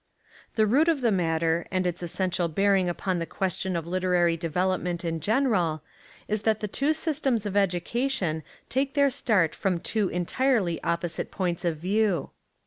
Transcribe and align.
The 0.55 0.65
root 0.65 0.87
of 0.87 1.01
the 1.01 1.11
matter 1.11 1.67
and 1.69 1.85
its 1.85 2.01
essential 2.01 2.47
bear 2.47 2.75
ing 2.75 2.89
upon 2.89 3.19
the 3.19 3.27
question 3.27 3.75
of 3.75 3.85
literary 3.85 4.35
development 4.35 5.05
in 5.05 5.19
general 5.19 5.83
is 6.27 6.41
that 6.41 6.59
the 6.59 6.67
two 6.67 6.95
systems 6.95 7.45
of 7.45 7.55
education 7.55 8.41
take 8.67 8.95
their 8.95 9.11
start 9.11 9.53
from 9.53 9.79
two 9.79 10.09
entirely 10.09 10.81
opposite 10.81 11.29
points 11.29 11.63
of 11.63 11.77
view. 11.77 12.31